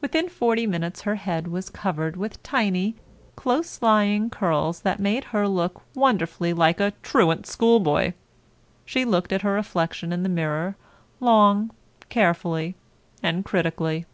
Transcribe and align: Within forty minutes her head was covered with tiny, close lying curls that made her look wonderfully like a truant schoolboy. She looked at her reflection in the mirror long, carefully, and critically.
Within 0.00 0.28
forty 0.28 0.66
minutes 0.66 1.02
her 1.02 1.14
head 1.14 1.46
was 1.46 1.70
covered 1.70 2.16
with 2.16 2.42
tiny, 2.42 2.96
close 3.36 3.80
lying 3.80 4.28
curls 4.28 4.80
that 4.80 4.98
made 4.98 5.26
her 5.26 5.46
look 5.46 5.82
wonderfully 5.94 6.52
like 6.52 6.80
a 6.80 6.92
truant 7.04 7.46
schoolboy. 7.46 8.14
She 8.84 9.04
looked 9.04 9.32
at 9.32 9.42
her 9.42 9.52
reflection 9.52 10.12
in 10.12 10.24
the 10.24 10.28
mirror 10.28 10.74
long, 11.20 11.70
carefully, 12.10 12.74
and 13.22 13.44
critically. 13.44 14.06